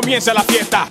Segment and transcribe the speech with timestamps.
[0.00, 0.88] comienza la fiesta.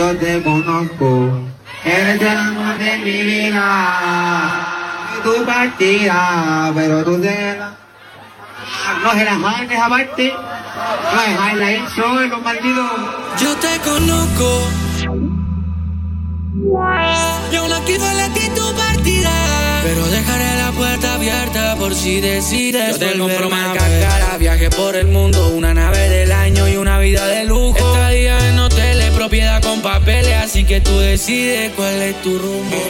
[0.00, 1.42] yo te conozco.
[1.84, 3.66] Eres el amor de mi vida.
[5.14, 7.58] Y tu partida, pero tú te.
[9.02, 10.32] No se la jalan esa parte.
[11.12, 12.90] No se jalan ahí solo los malditos.
[13.42, 14.48] Yo te conozco.
[17.52, 17.96] Y aún aquí
[18.34, 19.32] ti tu partida.
[19.82, 22.98] Pero dejaré la puerta abierta por si decides.
[22.98, 26.98] Yo te compro marca cara, viaje por el mundo, una nave del año y una
[27.00, 27.76] vida de lujo.
[27.76, 28.69] Esta día no
[29.20, 32.82] propiedad con papeles, así que tú decides cuál es tu rumbo.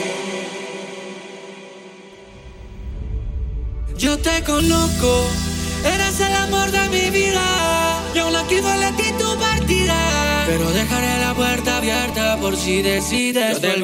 [3.98, 5.28] Yo te conozco,
[5.84, 7.42] eres el amor de mi vida.
[8.14, 13.60] Yo no quiero ti tu partida, pero dejaré la puerta abierta por si decides Yo
[13.60, 13.80] te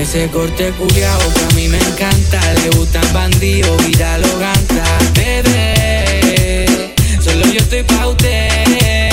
[0.00, 6.66] ese corte culiao que a mí me encanta Le gustan bandidos, vida lo ganta Bebé,
[7.22, 9.03] solo yo estoy pa' usted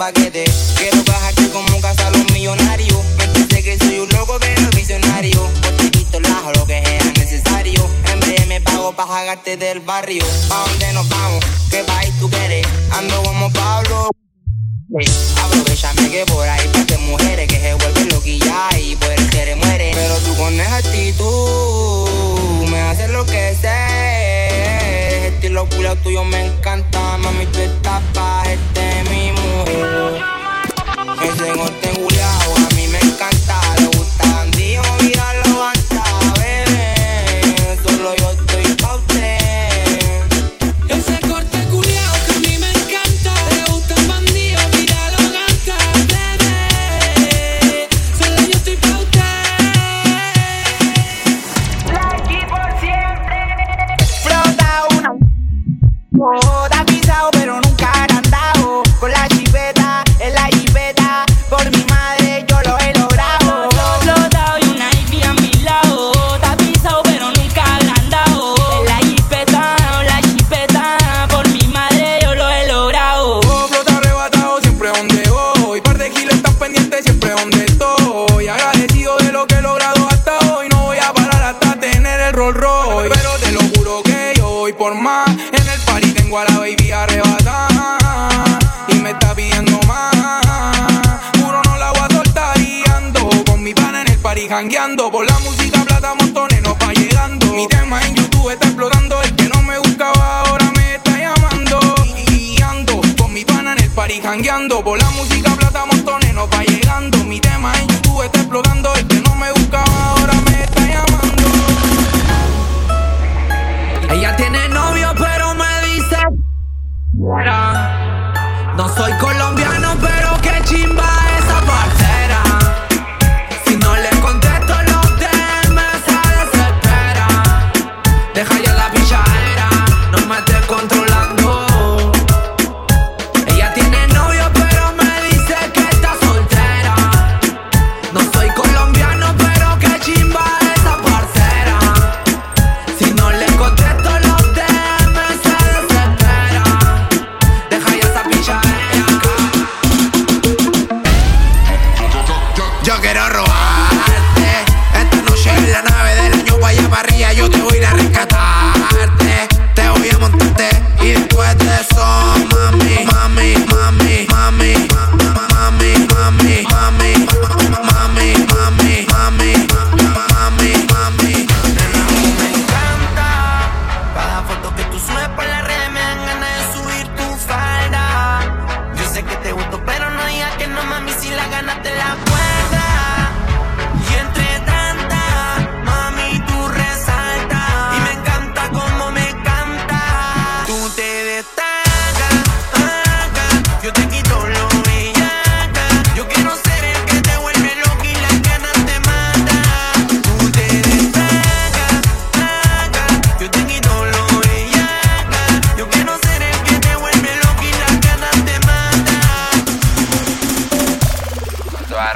[0.00, 2.96] Quiero bajarte como un casa a los millonarios.
[3.18, 5.46] Me dice que soy un loco, pero visionario.
[5.60, 7.86] Botellito, lajo, lo que sea necesario.
[8.10, 10.24] En vez me pago para jagarte del barrio.
[10.48, 11.44] ¿Pa' dónde nos vamos?
[11.70, 12.66] ¿Qué país tú quieres?
[12.92, 14.08] Ando como Pablo.
[15.36, 19.56] Aprovechame que por ahí parte mujeres que se vuelven loquilla y por el que le
[19.56, 19.90] muere.
[19.92, 24.49] Pero tú con esa actitud me haces lo que sé
[25.50, 27.18] los culos tuyos me encanta.
[27.18, 30.22] Mami, tú estás pa' este mi mujer.
[31.22, 32.09] Ese tengo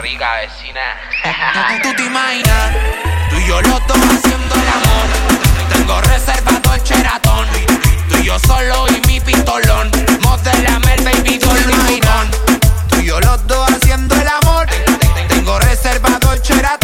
[0.04, 0.82] vecina.
[1.82, 2.72] Tú te imaginas,
[3.30, 5.72] tú y yo los dos haciendo el amor.
[5.72, 7.48] Tengo reservado el cheratón.
[8.10, 9.90] Tú y yo solo y mi pistolón.
[10.84, 12.30] Mel, baby, doll, Louis Vuitton.
[12.90, 14.66] Tú y yo los dos haciendo el amor.
[15.28, 16.83] Tengo reservado el cheratón.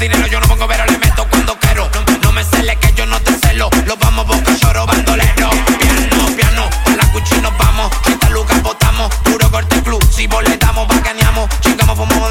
[0.00, 1.88] Dinero, yo no pongo pero le meto cuando quiero.
[1.90, 3.68] No, no me cele que yo no te celo.
[3.86, 5.50] Lo vamos boca lloro bandolero.
[5.78, 7.90] Piano, piano, con la cuchi nos vamos.
[8.02, 9.14] 30 lucas botamos.
[9.16, 11.50] Puro corte exclusivo, le damos, bacaneamos.
[11.60, 12.29] Chingamos, fumamos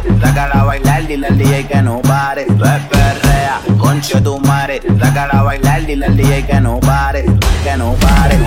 [0.00, 2.44] tu madre, sácala a bailar, dile al DJ que no pare.
[2.46, 7.24] Tú es perrea, conche tu madre, sácala a bailar, dile al DJ que no pare,
[7.64, 8.38] que no pare,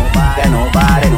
[0.42, 1.10] que no pare,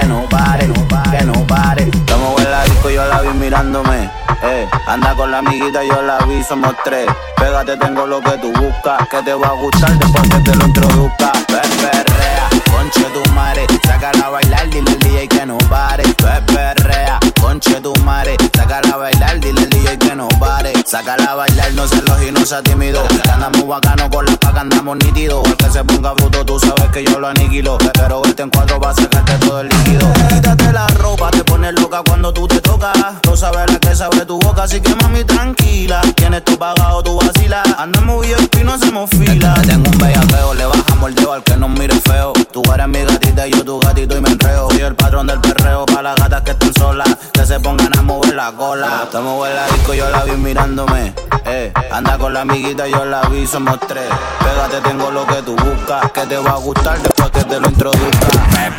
[0.00, 0.66] que no pare,
[1.10, 1.82] que no pare.
[1.82, 4.10] Estamos en la disco, yo la vi mirándome.
[4.42, 7.06] Eh, anda con la amiguita, yo la vi, somos tres.
[7.36, 10.66] Pégate, tengo lo que tú buscas, que te va a gustar después que te lo
[10.66, 11.32] introduzca.
[11.46, 16.04] Tú es perrea, conche tu madre, sácala a bailar, dile al DJ que no pare.
[16.14, 18.36] Tú es perrea, conche tu madre,
[20.94, 23.02] Sácala a bailar, no se y no sea tímido.
[23.28, 25.42] Andamos bacano con la paca, andamos nítido.
[25.44, 27.78] El que se ponga bruto, tú sabes que yo lo aniquilo.
[27.94, 30.12] Pero verte en cuatro va a sacarte todo el líquido.
[30.28, 32.96] Quítate la ropa, te pones loca cuando tú te tocas.
[33.26, 36.00] No sabes la que sabe tu boca, así que mami tranquila.
[36.14, 37.66] Tienes tu pagado, tú vacilas.
[37.76, 39.54] Andamos bien y no hacemos fila.
[39.54, 42.32] Te tengo un bellaceo, le bajamos el dedo al que nos mire feo.
[42.52, 44.70] Tú eres mi gatita y yo tu gatito y me enreo.
[44.70, 47.08] Soy el patrón del perreo para las gatas que estén solas.
[47.32, 49.00] Que se pongan a mover la cola.
[49.02, 50.36] Estamos en la disco, yo la vi
[51.46, 54.08] Eh, anda con la amiguita, yo la vi, somos tres.
[54.38, 56.10] Pégate, tengo lo que tú buscas.
[56.12, 58.73] Que te va a gustar después que te lo introduzca.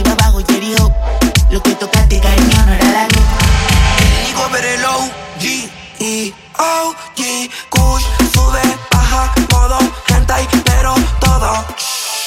[0.00, 0.92] Arriba abajo y herió.
[1.50, 3.22] Lo que tocaste, cariño, no era la luz.
[4.26, 4.84] Digo ver el
[5.40, 5.68] G
[6.00, 11.64] E O G Kush sube, baja, modo hentai, pero todo.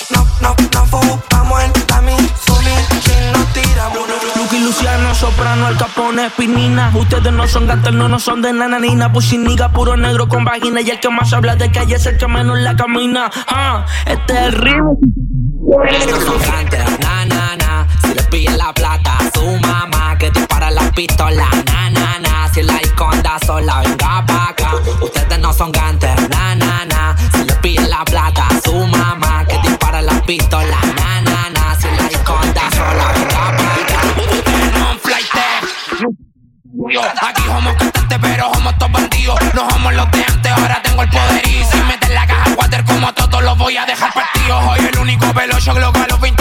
[0.09, 2.01] No, no, no fumamos en la
[2.45, 2.71] Sumi,
[3.01, 4.07] si no tiramos.
[4.35, 6.91] Lucky Luciano, Soprano, Al Capone, Pinina.
[6.93, 9.11] Ustedes no son gatos, no, no son de nananina.
[9.11, 10.81] Puchiniga, puro negro con vagina.
[10.81, 13.31] Y el que más habla de calle es el que menos la camina.
[13.47, 14.97] Ah, este es el ritmo.
[18.33, 22.49] Pillan la plata, su mamá que dispara la pistola, na, na, na.
[22.51, 24.71] Si la disco anda sola, venga pa' acá.
[25.01, 27.15] Ustedes no son gangsters, na, na, na.
[27.31, 31.75] Si les pillan la plata, su mamá que dispara la pistola, na, na, na.
[31.79, 33.99] Si la disco anda sola, venga pa' acá.
[34.17, 35.61] Ustedes no son flightes.
[37.21, 39.39] Aquí somos cantantes, pero somos todos bandidos.
[39.53, 42.83] No somos los de antes, ahora tengo el poder y si meten la caja water
[42.85, 44.63] como todos los voy a dejar partidos.
[44.69, 46.32] Hoy el único velocio global, los 22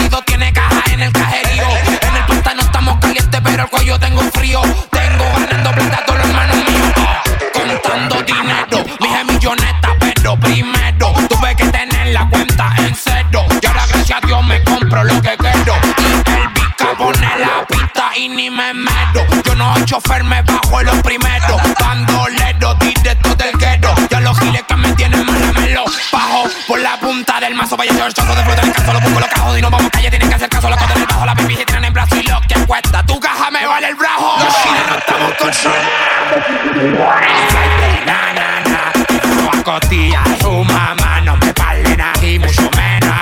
[3.43, 4.61] pero el cuello tengo frío.
[4.91, 6.93] Tengo ganando plata todos los hermanos míos.
[6.97, 13.45] Oh, contando dinero, dije milloneta, pero primero tuve que tener la cuenta en cero.
[13.61, 15.75] Y ahora gracias a Dios me compro lo que quiero.
[15.97, 19.25] Y el pica pone la pista y ni me meto.
[19.43, 21.61] Yo no soy chofer, me bajo en los primeros.
[21.79, 23.93] Bandolero, directo del guero.
[24.09, 27.77] Ya los giles que me tienen mal me lo bajo por la punta del mazo.
[27.77, 29.57] Vaya, yo el chorro de fruta, en el caso lo busco, lo cajo.
[29.57, 30.69] Y no vamos a calle, tienen que hacer caso.
[30.69, 33.02] Los del bajo, la pipi se tiran en brazo y lo que cuesta
[39.63, 43.15] Cotilla, su mamá no me parle nada y mucho menos.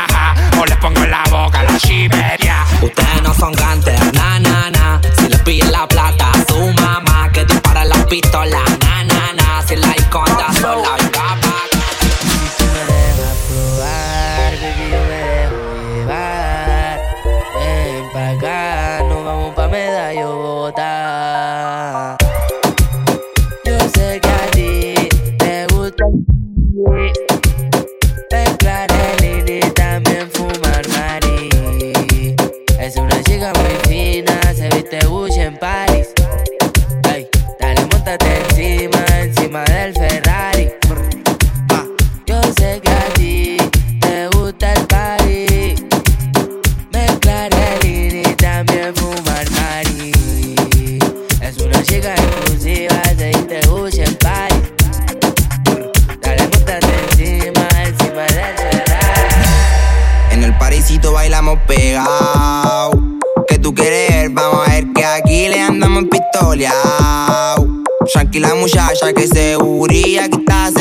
[0.60, 2.66] O le pongo en la boca la chimeria.
[2.82, 4.01] Ustedes no son gantes,
[68.32, 70.74] Tranquila muchacha que seguría que estás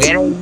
[0.00, 0.34] quieren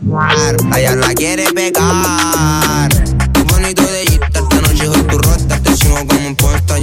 [0.00, 2.88] dar, allá la quiere pegar.
[3.32, 6.78] Tu bonito de esta noche es tu rota, te sigo como un poeta,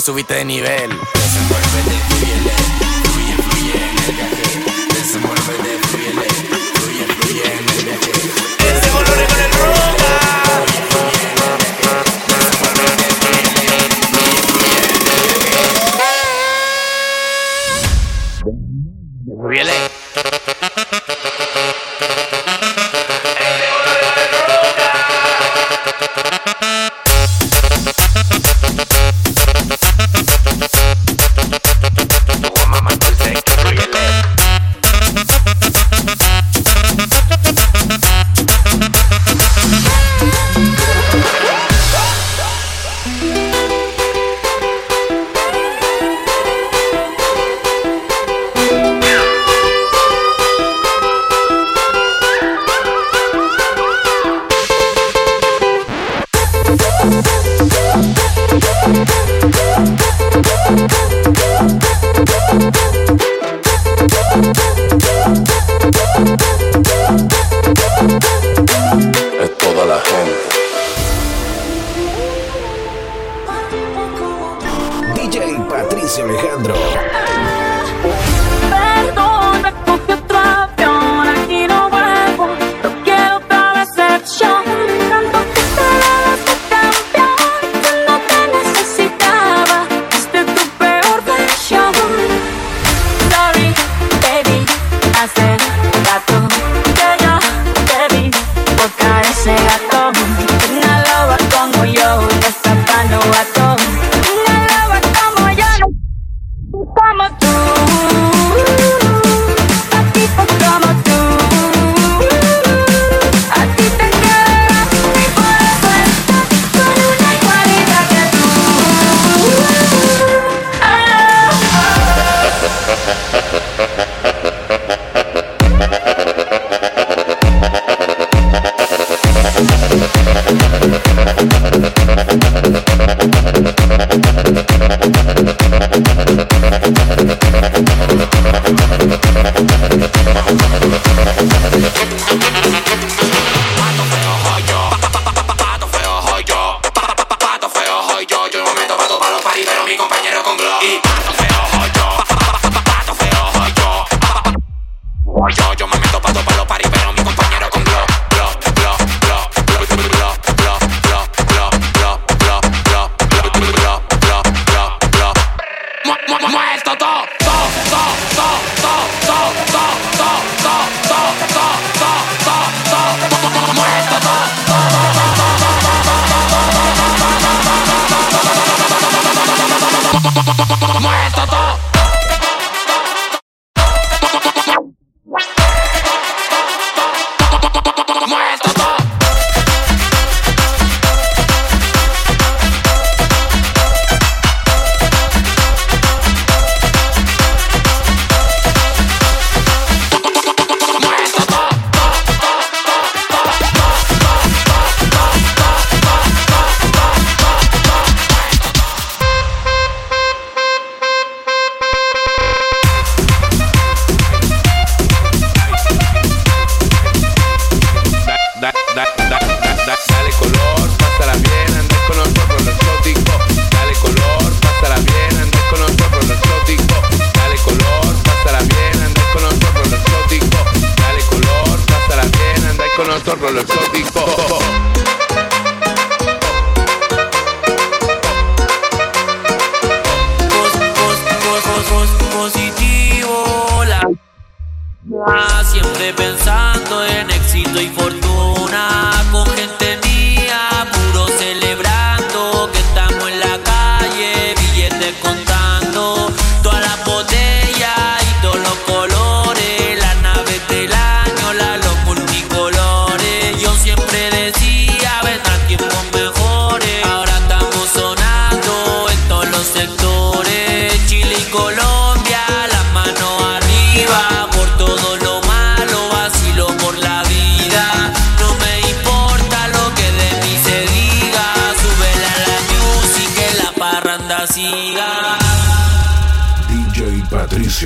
[0.00, 0.90] subiste de nivel.
[1.14, 2.87] Desenvuélvete y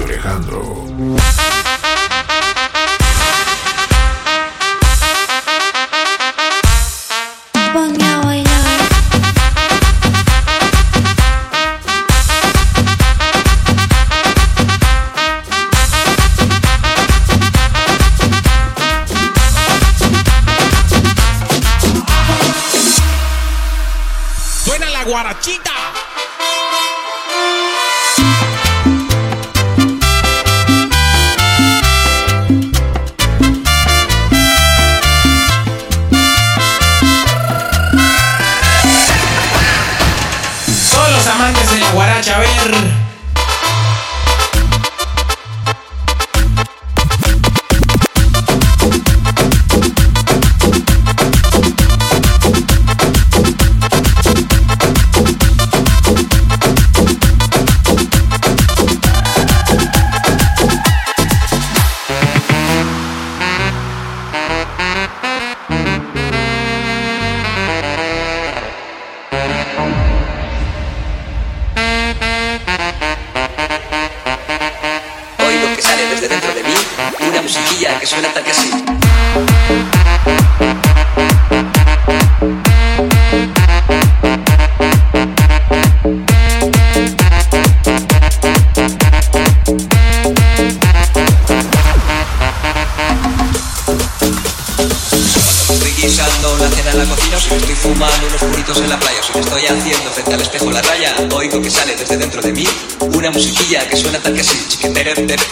[0.00, 1.62] Alejandro.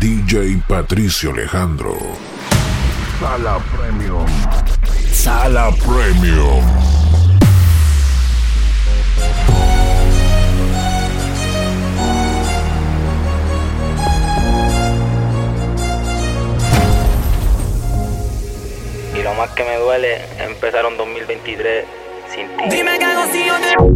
[0.00, 1.96] DJ Patricio Alejandro.
[3.20, 4.26] Sala Premium.
[5.12, 6.64] Sala Premium.
[19.14, 21.84] Y lo más que me duele, empezaron 2023
[22.34, 22.64] sin ti.
[22.76, 23.87] Dime que hago si yo.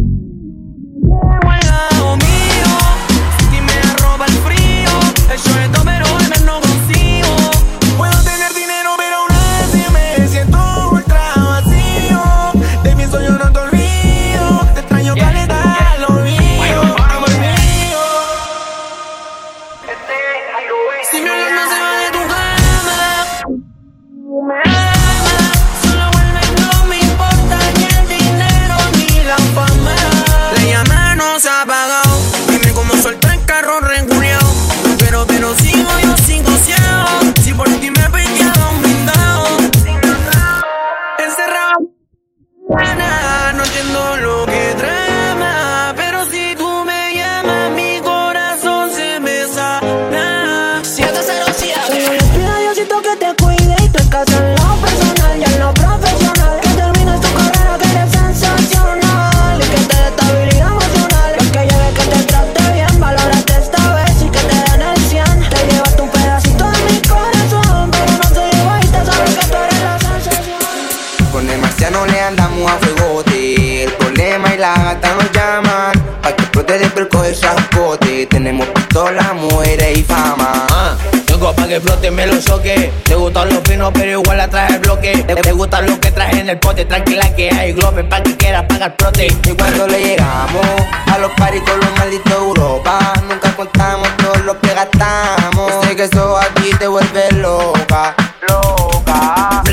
[72.43, 73.83] estamos a fuegote.
[73.83, 75.91] El problema y la gata nos llaman.
[76.21, 78.25] Pa' que explote el perco el rascote.
[78.27, 80.65] Tenemos pistola, mujeres y fama.
[80.69, 82.91] Ah, tengo pa' que flote me lo soque.
[83.03, 85.23] Te gustan los finos, pero igual atrás el bloque.
[85.25, 86.85] Te, te gustan los que traje en el pote.
[86.85, 89.27] Tranquila que hay globes pa' que quieras pagar prote.
[89.27, 90.65] Y cuando le llegamos
[91.11, 95.85] a los paris con los malditos Europa, nunca contamos todos los que gastamos.
[95.85, 98.15] Sé que eso a ti te vuelve loca.
[98.49, 99.63] Loca.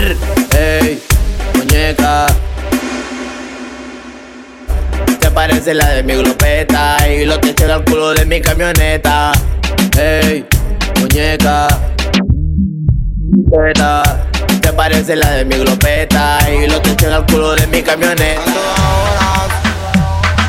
[0.53, 1.03] Ey,
[1.55, 2.27] muñeca.
[5.41, 9.33] Parece la de mi glopeta y lo te al culo de mi camioneta.
[9.99, 10.45] Ey,
[11.01, 11.67] muñeca.
[14.61, 18.43] Te parece la de mi glopeta y lo te al culo de mi camioneta.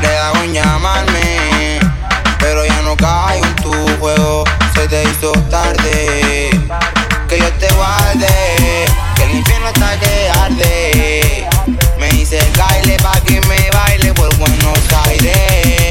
[0.02, 1.80] Le da con llamarme,
[2.38, 4.44] pero ya no caigo en tu juego.
[4.74, 6.50] Se te hizo tarde,
[7.30, 8.26] que yo te guarde,
[9.16, 11.48] que el infierno está que arde.
[11.98, 13.61] Me hice el baile pa' que me
[14.42, 15.38] Buenos Aires,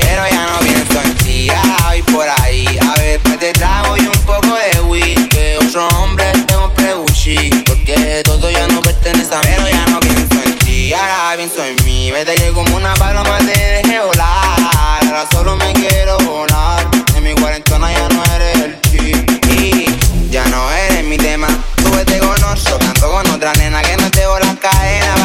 [0.02, 1.50] pero ya no pienso en ti,
[1.86, 2.66] voy por ahí.
[2.86, 6.94] A ver, pues te trago y un poco de weed, que otro hombre te compre
[6.96, 11.38] Gucci, porque todo ya no pertenece a mí, pero ya no pienso en ti, ahora
[11.38, 12.12] pienso en mí.
[12.12, 14.60] Vete que como una paloma te dejé volar,
[15.02, 16.86] ahora solo me quiero volar.
[17.16, 19.86] En mi cuarentona ya no eres el chi,
[20.30, 21.48] ya no eres mi tema.
[21.78, 25.21] Tú vete con otro, canto con otra nena que no te las cadenas.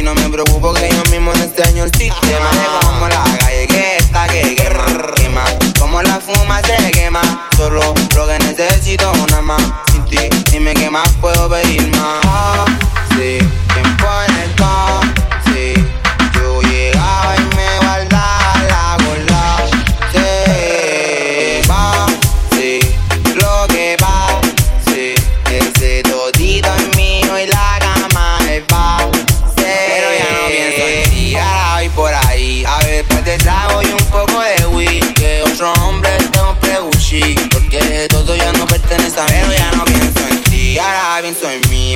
[0.00, 2.50] Y no me preocupo que yo mismo te enseño el sistema.
[2.50, 5.44] Es como la calle que está que quema, quema.
[5.78, 7.20] Como la fuma se quema.
[7.54, 9.62] Solo lo que necesito una más.
[9.92, 10.16] Sin ti,
[10.50, 12.89] dime qué más puedo pedir más.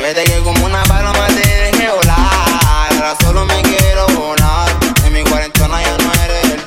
[0.05, 2.19] Vete que como una paloma te dejé volar.
[2.93, 4.69] Ahora solo me quiero volar.
[5.03, 6.61] En mi cuarentona ya no eres el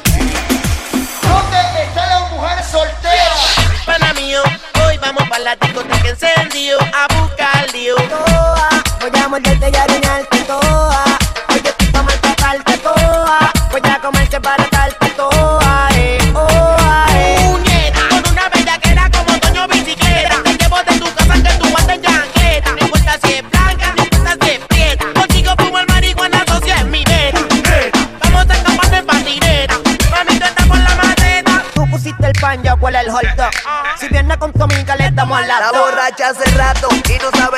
[1.22, 3.86] ¿Dónde están las mujeres solteras?
[3.86, 4.42] Pana mío,
[4.84, 7.96] hoy vamos para la discoteca encendido a buscar lío.
[8.10, 8.70] Toa,
[9.02, 11.07] voy a morderte y arañarte toa.
[36.24, 37.57] Hace rato y no sabe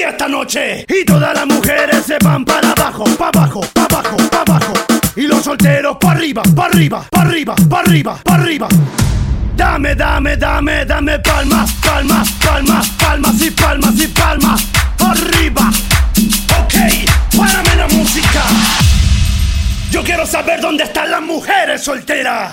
[0.00, 0.84] esta noche.
[0.88, 4.72] Y todas las mujeres se van para abajo, para abajo, para abajo, para abajo.
[5.16, 8.68] Y los solteros para arriba, para arriba, para arriba, para arriba, para arriba.
[9.56, 14.64] Dame, dame, dame, dame palmas, palmas, palmas, palmas y palmas y palmas.
[15.00, 15.70] Arriba.
[16.60, 16.74] Ok,
[17.36, 18.42] párame la música.
[19.90, 22.52] Yo quiero saber dónde están las mujeres solteras.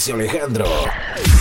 [0.00, 1.39] DJ Patricio Alejandro.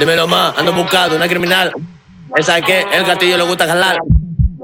[0.00, 1.70] Dímelo más, ando buscado, una criminal.
[2.34, 3.98] Esa que el gatillo le gusta jalar.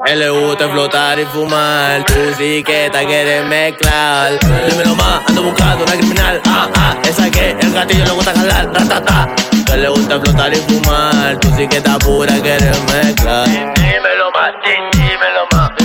[0.07, 2.03] Él le gusta flotar y fumar.
[2.07, 4.33] Tú sí que te quieres mezclar.
[4.67, 6.41] Dímelo más, ando buscando una criminal.
[6.47, 8.73] Ah, ah, esa que el gatillo le gusta jalar.
[8.73, 9.29] Ratata.
[9.75, 11.39] Él le gusta flotar y fumar.
[11.39, 13.47] Tú sí que te apura, quieres mezclar.
[13.47, 15.76] Dímelo más, dímelo más.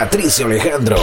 [0.00, 0.96] Patricio Alejandro.